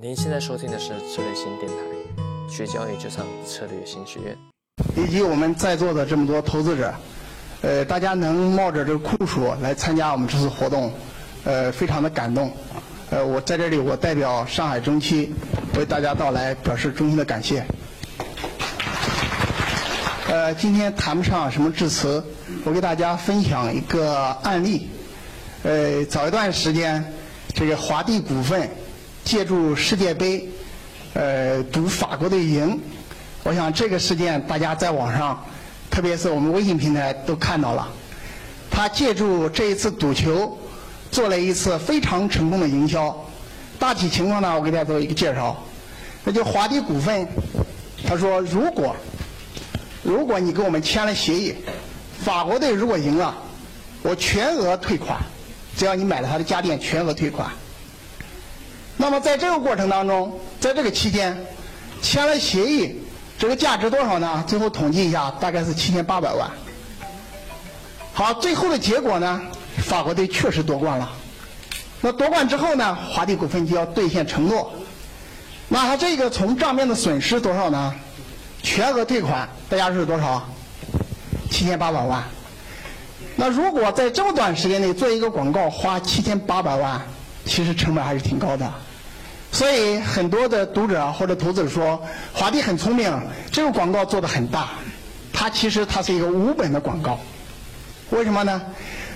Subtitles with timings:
[0.00, 1.74] 您现在收听的是策略新电台，
[2.48, 4.38] 学交易就上策略新学院。
[4.94, 6.94] 以及我们在座的这么多投资者，
[7.62, 10.92] 呃，大家能冒着这个酷暑来参加我们这次活动，
[11.42, 12.52] 呃，非常的感动。
[13.10, 15.34] 呃，我在这里，我代表上海中期
[15.76, 17.66] 为大家到来表示衷心的感谢。
[20.28, 22.22] 呃，今天谈不上什么致辞，
[22.62, 24.90] 我给大家分享一个案例。
[25.64, 27.04] 呃，早一段时间，
[27.52, 28.70] 这个华帝股份
[29.28, 30.48] 借助世界杯，
[31.12, 32.80] 呃，赌法国队赢。
[33.42, 35.44] 我想这个事件大家在网上，
[35.90, 37.86] 特别是我们微信平台都看到了。
[38.70, 40.56] 他借助这一次赌球，
[41.10, 43.14] 做了一次非常成功的营销。
[43.78, 45.62] 大体情况呢，我给大家做一个介绍。
[46.24, 47.28] 那就华帝股份，
[48.06, 48.96] 他说如果
[50.02, 51.54] 如果你跟我们签了协议，
[52.24, 53.36] 法国队如果赢了，
[54.00, 55.18] 我全额退款，
[55.76, 57.50] 只要你买了他的家电，全额退款。
[59.00, 61.34] 那么在这个过程当中，在这个期间，
[62.02, 63.00] 签了协议，
[63.38, 64.44] 这个价值多少呢？
[64.46, 66.50] 最后统计一下，大概是七千八百万。
[68.12, 69.40] 好，最后的结果呢，
[69.84, 71.08] 法国队确实夺冠了。
[72.00, 74.72] 那夺冠之后呢，华帝股份就要兑现承诺。
[75.68, 77.94] 那他这个从账面的损失多少呢？
[78.62, 80.44] 全额退款，大家是多少？
[81.48, 82.24] 七千八百万。
[83.36, 87.00] 那如果在这么短时间内做一个广告，花七千八百万，
[87.48, 88.72] 其实成本还是挺高的。
[89.50, 92.00] 所以很多的读者或者投资者说，
[92.34, 93.10] 华帝很聪明，
[93.50, 94.68] 这个广告做的很大。
[95.32, 97.18] 它其实它是一个无本的广告。
[98.10, 98.60] 为什么呢？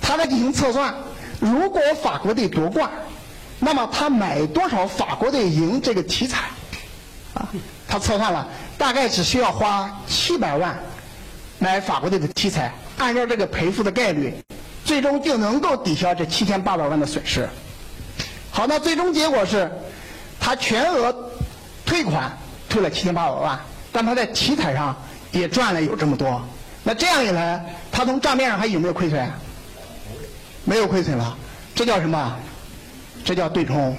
[0.00, 0.94] 他在进行测算，
[1.40, 2.90] 如果法国队夺冠，
[3.58, 6.38] 那么他买多少法国队赢这个题材？
[7.34, 7.48] 啊，
[7.86, 8.48] 他测算了。
[8.76, 10.76] 大概只需要花七百万
[11.58, 14.34] 买法国队的题材，按照这个赔付的概率，
[14.84, 17.48] 最终就能够抵消这七千八百万的损失。
[18.54, 19.68] 好，那最终结果是，
[20.38, 21.12] 他全额
[21.84, 22.30] 退款
[22.68, 23.58] 退了七千八百万，
[23.90, 24.96] 但他在体彩上
[25.32, 26.40] 也赚了有这么多。
[26.84, 29.28] 那这样一来，他从账面上还有没有亏损？
[30.64, 31.36] 没有亏损了，
[31.74, 32.36] 这叫什么？
[33.24, 33.96] 这叫对冲。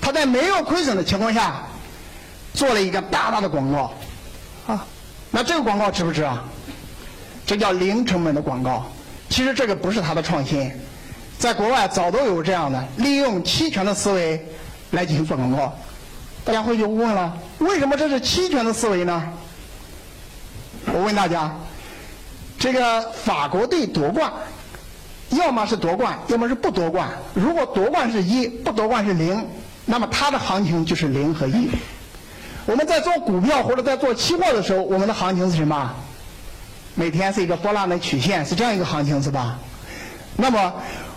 [0.00, 1.62] 他在没有亏损的情况下。
[2.54, 3.92] 做了一个大大的广告，
[4.66, 4.84] 啊，
[5.30, 6.42] 那这个广告值不值啊？
[7.46, 8.84] 这叫零成本的广告。
[9.28, 10.68] 其实这个不是他的创新，
[11.38, 14.44] 在国外早都有这样的，利用期权的思维
[14.90, 15.72] 来进行做广告。
[16.44, 19.22] 大家会就问了，为什么这是期权的思维呢？
[20.92, 21.54] 我问大家，
[22.58, 24.32] 这个法国队夺冠，
[25.30, 27.08] 要么是夺冠，要么是不夺冠。
[27.34, 29.46] 如果夺冠是一，不夺冠是零，
[29.84, 31.68] 那么它的行情就是零和一。
[32.66, 35.94] 我们在做股票或者在做期货的时候，我们的行情是什么？
[36.96, 39.56] 每天是一个波浪的曲线，是这样一个行情，是吧？
[40.36, 40.72] 那么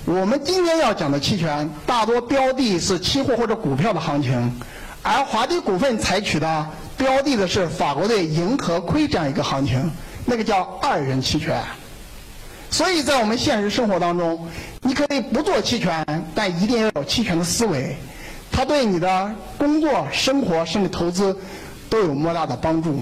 [0.05, 4.51] 我们今天要讲的期权，大多标的是期货或者股票的行情，
[5.03, 6.67] 而华帝股份采取的
[6.97, 9.91] 标的的是法国队赢和亏这样一个行情，
[10.25, 11.61] 那个叫二人期权。
[12.71, 14.47] 所以在我们现实生活当中，
[14.81, 17.95] 你可以不做期权，但一定要有期权的思维。
[18.51, 21.37] 它对你的工作、生活甚至投资
[21.89, 23.01] 都有莫大的帮助。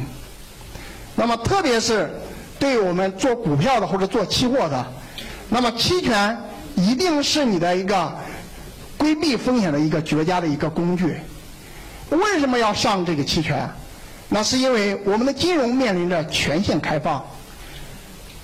[1.16, 2.12] 那么，特别是
[2.60, 4.86] 对我们做股票的或者做期货的，
[5.48, 6.38] 那么期权
[6.76, 8.16] 一定是你的一个
[8.98, 11.18] 规避风险的一个绝佳的一个工具。
[12.10, 13.70] 为什么要上这个期权？
[14.28, 17.26] 那是因为我们的金融面临着全线开放。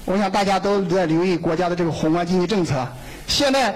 [0.05, 2.87] 我想大家都在留意国家的这个宏观经济政策，
[3.27, 3.75] 现在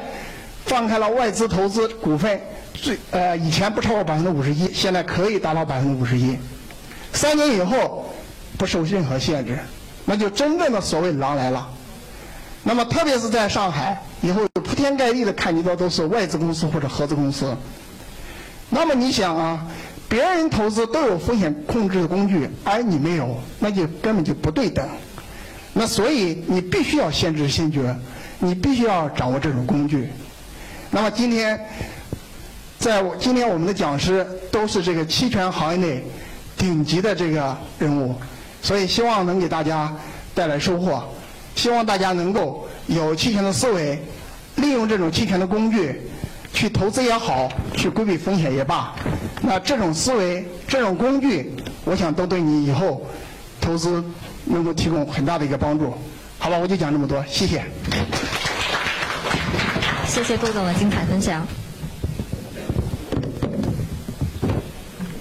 [0.65, 2.39] 放开了外资投资股份。
[2.73, 6.37] 最呃，以前不超过百分之五十一，现在可以达到百分之五十一。
[7.11, 8.13] 三年以后
[8.57, 9.57] 不受任何限制，
[10.05, 11.67] 那就真正的所谓“狼来了”。
[12.63, 17.55] 那么，特别是在上海，以后铺天盖地的看你的都是外资公司或者合资公司。
[18.69, 19.65] 那么你想啊，
[20.07, 24.87] 别人投资都有风险控制的工具，而你没有，那就根本就不对等。
[25.73, 27.95] 那所以你必须要先知先觉，
[28.39, 30.09] 你必须要掌握这种工具。
[30.91, 31.59] 那么今天。
[32.79, 36.01] 在我今天我们的讲师都是这个期权行业内
[36.57, 38.15] 顶级的这个人物，
[38.61, 39.93] 所以希望能给大家
[40.33, 41.03] 带来收获。
[41.59, 44.01] 希望大家能够有期权的思维，
[44.55, 46.01] 利用这种期权的工具
[46.53, 48.95] 去投资也好，去规避风险也罢。
[49.41, 51.51] 那这种思维、这种工具，
[51.83, 53.05] 我想都对你以后
[53.59, 54.01] 投资
[54.45, 55.93] 能够提供很大的一个帮助。
[56.37, 57.61] 好吧，我就讲这么多，谢谢。
[60.07, 61.45] 谢谢郭总的精彩分享。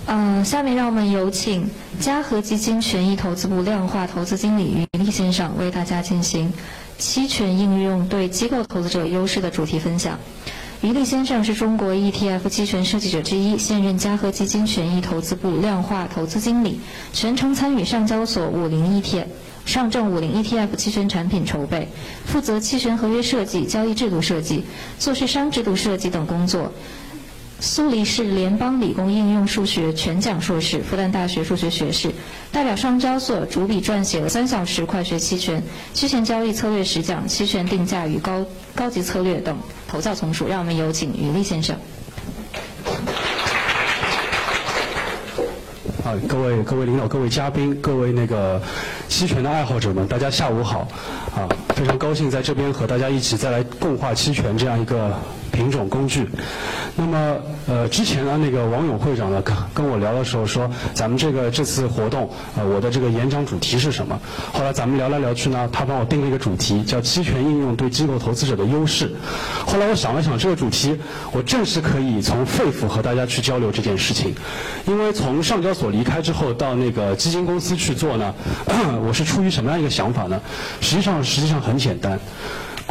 [0.06, 1.68] 嗯，下面让我们有请
[2.00, 6.52] 嘉禾基金权益投资部量化投资经理于立先生为大家进行
[6.96, 10.16] 期权应用对机构投资者优势的主题分享。
[10.80, 16.78] 于立先生是中国 ETF 期权设计者之一，现任嘉禾基金权益投资部量化投资经理，
[17.12, 19.26] 全程参与上交所五零 ETF、
[19.66, 21.88] 上证五零 ETF 期权产品筹备，
[22.24, 24.62] 负责期权合约设计、交易制度设计、
[25.00, 26.72] 做市商制度设计等工作。
[27.60, 32.12] 苏黎世联邦理工应用数学全奖硕士，复旦大学数学学士，
[32.52, 35.60] 代表上交所主笔撰写了《三小时快学期权》
[35.92, 38.46] 《期权交易策略十讲》《期权定价与高
[38.76, 39.58] 高级策略》等
[39.88, 40.46] 头教丛书。
[40.46, 41.74] 让我们有请于立先生。
[46.04, 48.62] 啊，各位各位领导、各位嘉宾、各位那个
[49.08, 50.86] 期权的爱好者们，大家下午好！
[51.34, 55.18] 啊，非常高兴在这边和大家一起再来共话期权这样一个。
[55.58, 56.24] 品种工具，
[56.94, 64.16] 那么呃，之前呢，那个王勇会长呢跟跟我聊的时候说，咱们这个这次活动，呃，我的这个演讲主题是什么？
[64.52, 69.10] 后来咱们聊来聊去呢，他帮我定了一个主题，叫期权应用对机构投资者的优势。
[69.66, 70.96] 后来我想了想，这个主题
[71.32, 74.32] 我正是可以从肺腑和大家去交流这件事情，
[74.86, 78.32] 因为从上交所离开之后到那个基金公司去做呢，
[79.04, 80.40] 我是出于什么样一个想法呢？
[80.80, 82.20] 实际上实际上很简单。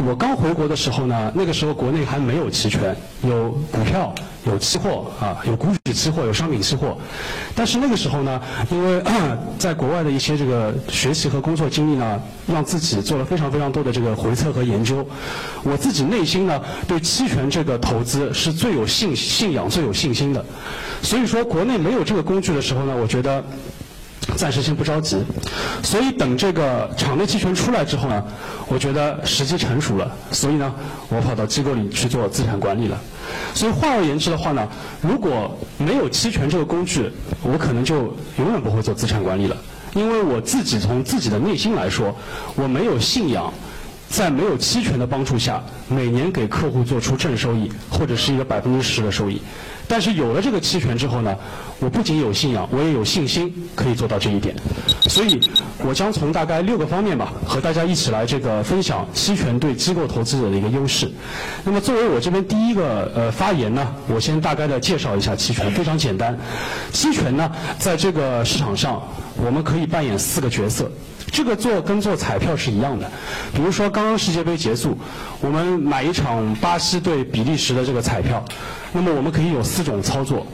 [0.06, 4.14] 我刚回国的时候呢，那个时候国内还没有期权，有股票，
[4.46, 6.96] 有期货啊，有股指期货，有商品期货。
[7.56, 8.40] 但是那个时候呢，
[8.70, 9.02] 因为
[9.58, 15.06] 在国外的一些这个学习和工作经历呢，让自己做了非常非常多的这个回测和研究。
[15.64, 20.46] 我自己内心呢，对期权这个投资是最有信信仰、最有信心的。
[21.02, 23.44] 所以说，国内没有这个工具的时候呢，我觉得。
[24.36, 25.24] 暂时先不着急，
[25.82, 28.24] 所以等这个场内期权出来之后呢，
[28.68, 30.74] 我觉得时机成熟了，所以呢，
[31.10, 33.00] 我跑到机构里去做资产管理了。
[33.54, 34.68] 所以换而言之的话呢，
[35.02, 37.10] 如果没有期权这个工具，
[37.42, 39.58] 我可能就永远不会做资产管理了，
[39.96, 42.16] 因为我自己从自己的内心来说，
[42.56, 43.52] 我没有信仰，
[44.10, 49.42] 在没有期权的帮助下，每年给客户做出正收益或者是一个百分之十的收益。
[49.90, 51.34] 但是有了这个期权之后呢，
[51.80, 54.56] 我不仅有信仰，我也有信心可以做到这一点。
[55.10, 55.40] 所以，
[55.86, 61.10] 我将从大概六个方面吧，和大家一起来这个分享期权对机构投资者的一个优势。
[61.64, 66.38] 那么，作为我这边第一个呃发言呢，我先大概的介绍一下期权，非常简单。
[66.92, 69.02] 期权呢，在这个市场上，
[69.36, 70.90] 我们可以扮演四个角色。
[71.30, 73.12] 这个做跟做彩票是一样的，
[73.54, 74.98] 比如说刚刚世界杯结束，
[75.42, 78.44] 我们买一场巴西对比利时的这个彩票，
[78.94, 80.48] 那么我们可以有四种操作，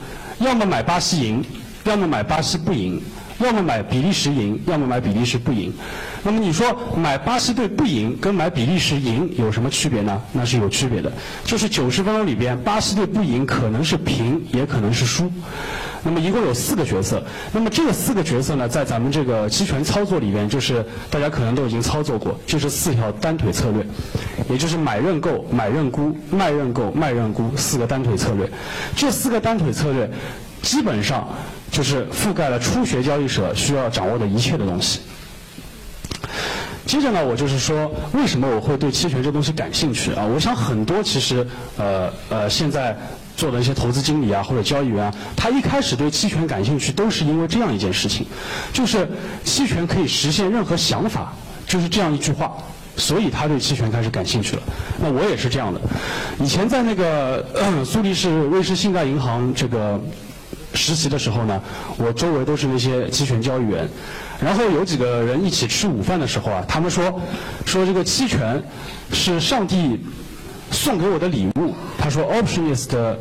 [0.43, 1.43] 要么买巴西赢，
[1.85, 3.01] 要么买巴西不赢，
[3.39, 5.73] 要么买比利时赢，要么买比利时不赢。
[6.21, 10.21] 那么你说买巴西队不赢跟买比利时赢有什么区别呢？
[10.33, 11.11] 那是有区别的，
[11.45, 15.31] 就是九十分钟里边巴西队不赢可能是平，也可能是输。
[16.05, 17.23] 那么一共有四个角色，
[17.53, 23.85] 那么这个四个角色呢，在咱们这个期权操作里边，就是大家可能都已经操作过，就是四条单腿策略，
[24.49, 28.49] 也就是买认购、买认沽、卖认购、卖认沽四个单腿策略。
[28.97, 30.09] 这四个单腿策略，
[30.61, 31.25] 基本上
[31.71, 34.99] 就是覆盖了初学交易者需要掌握的一切的东西。
[36.85, 40.25] 接着呢，我就是说，为什么我会对期权这东西感兴趣啊？
[40.25, 41.47] 我想很多其实，
[41.77, 42.97] 呃呃，现在。
[43.35, 48.25] 做的一些投资经理啊，或者交易员啊，他一开始对期权感兴趣，都是因为这样一件事情，
[48.71, 49.07] 就是
[49.43, 51.33] 期权可以实现任何想法，
[51.65, 52.53] 就是这样一句话，
[52.95, 54.61] 所以他对期权开始感兴趣了。
[55.01, 55.81] 那我也是这样的，
[56.39, 57.43] 以前在那个
[57.83, 59.99] 苏黎世瑞士信贷银行这个
[60.75, 61.61] 实习的时候呢，
[61.97, 63.89] 我周围都是那些期权交易员，
[64.39, 67.19] 然后有几个人一起吃午饭的时候啊，他们说
[67.65, 68.61] 说这个期权
[69.11, 69.99] 是上帝。
[70.73, 73.15] 送给我的礼物，他说，option is the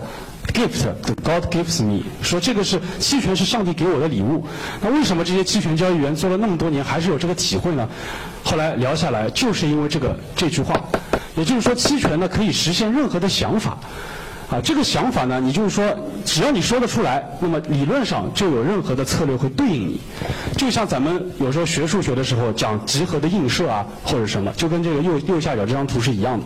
[0.52, 2.02] gift that God gives me。
[2.22, 4.44] 说这个是期权是上帝给我的礼物。
[4.80, 7.88] 那为什么这些期权交易员做了那么多年还是有这个体会呢？
[8.42, 10.74] 后来聊下来，就是因为这个这句话，
[11.36, 13.78] 也就是说，期权呢可以实现任何的想法。
[14.50, 15.84] 啊，这个想法呢，你就是说，
[16.24, 20.00] 只要你说得出来，那么理论上就有任何的策略会对应你。
[20.58, 26.44] 就像咱们有时候学数学的时候讲集合的映射啊，或者什么，就跟这个右右下角这张图是一样的。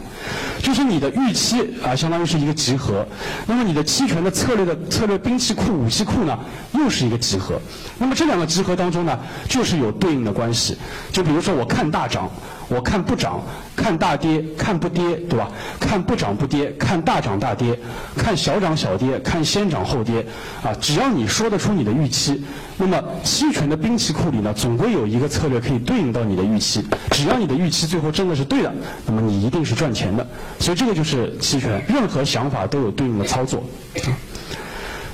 [0.62, 3.04] 就是你的预期啊，相当于是一个集合，
[3.46, 6.38] 那么你的期权的策略的策略兵器库、武器库呢，
[6.74, 7.60] 又是一个集合。
[7.98, 10.76] 那么这两个集合当中呢，就是有对应的关系。
[11.10, 12.30] 就比如说，我看大涨。
[12.68, 13.40] 我看不涨，
[13.76, 15.48] 看大跌，看不跌，对吧？
[15.78, 17.78] 看不涨不跌，看大涨大跌，
[18.16, 20.26] 看小涨小跌，看先涨后跌，
[20.64, 22.42] 啊，只要你说得出你的预期，
[22.76, 26.84] 那么期权的兵器库里呢，总归有一个策略可以对应到你的预期。
[27.12, 28.72] 只要你的预期最后真的是对的，
[29.06, 30.26] 那么你一定是赚钱的。
[30.58, 33.62] 所以这个就是期权，任何想法都有对应的操作。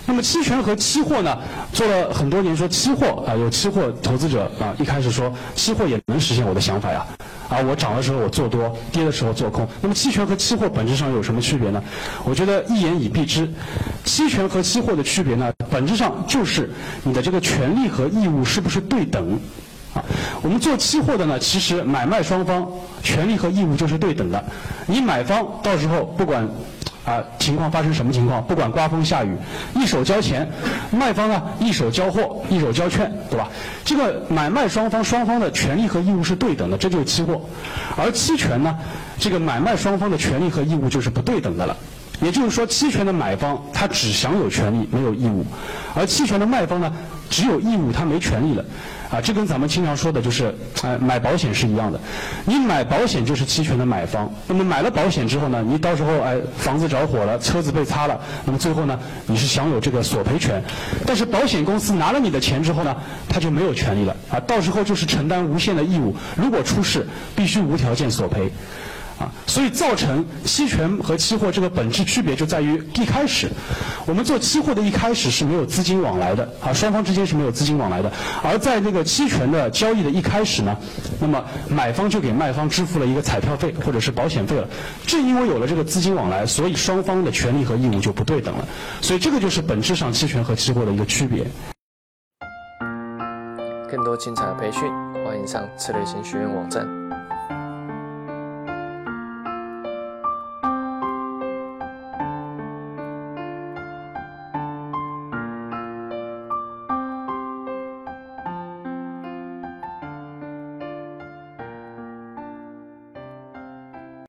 [0.05, 1.39] 那么期权和期货呢，
[1.73, 7.07] 做了很多年，说期货啊，有期货投资者啊，一开始说期货也能实现我的想法呀。
[7.53, 9.69] 啊，我涨的时候我做多，跌的时候做空。
[9.83, 11.85] 那么期权和期货本质上有什么区别呢？
[12.25, 13.47] 我觉得一言以蔽之，
[14.05, 16.71] 期权和期货的区别呢，本质上就是
[17.05, 19.39] 你的这个权利和义务是不是对等。
[19.93, 20.03] 啊，
[20.41, 22.67] 我们做期货的呢，其实买卖双方
[23.03, 24.43] 权利和义务就是对等的。
[24.87, 26.49] 你买方到时候不管
[27.05, 29.37] 啊情况发生什么情况，不管刮风下雨，
[29.75, 30.47] 一手交钱；
[30.91, 33.49] 卖方呢一手交货，一手交券，对吧？
[33.85, 37.41] 这个买卖双方双方的权利和义务是对等的，这就是期货。
[37.97, 38.79] 而期权呢，
[39.19, 41.77] 这个买卖双方的权利和义务就是不对等的了。
[42.23, 45.45] 也就是说，期权的买方他只享有权利，没有义务；
[45.95, 46.93] 而期权的卖方呢，
[47.29, 48.65] 只有义务，他没权利了。
[49.11, 52.01] 啊，这跟咱们经常说的就是，哎，买保险是一样的。
[52.47, 60.63] 你买保险就是期权的买方，那么买了保险之后呢，你到时候哎，房子着火了，车子被擦了，那么最后呢，你是享有这个索赔权。
[61.05, 62.97] 但是保险公司拿了你的钱之后呢，
[63.29, 64.17] 他就没有权利了。
[64.31, 68.51] 啊，到时候就是承担无限的义务，如果出事，必须无条件索赔。
[69.19, 73.51] 啊所以造成期权和期货这个本质区别就在于一开始，
[74.07, 78.11] 我们做期货的一开始是没有资金往来的啊，双方之间是没有资金往来的。
[78.43, 80.77] 而在那个期权的交易的一开始呢，
[81.21, 84.67] 那么买方就给卖方支付了一个彩票费或者是保险费了。
[85.07, 88.67] 正因为有了这个资金往来，所以双方的权利和义务就不对等了。
[89.01, 91.45] 所以这个就是本质上期权和期货的一个区别。
[93.91, 94.83] 更多精彩培训，
[95.23, 97.02] 欢迎上策略型学院网站。